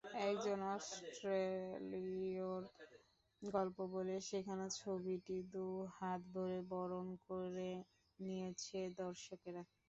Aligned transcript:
একজন 0.25 0.59
অস্ট্রেলীয়র 0.73 2.61
গল্প 3.41 3.77
বলে 3.93 4.15
সেখানে 4.29 4.65
ছবিটি 4.79 5.37
দুহাত 5.53 6.21
ভরে 6.33 6.59
বরণ 6.71 7.07
করে 7.27 7.71
নিয়েছে 8.19 8.79
দর্শকেরা। 8.99 9.61